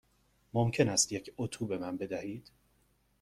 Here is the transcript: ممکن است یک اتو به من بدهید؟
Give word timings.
ممکن 0.53 0.89
است 0.89 1.11
یک 1.11 1.33
اتو 1.37 1.65
به 1.67 1.77
من 1.77 1.97
بدهید؟ 1.97 2.51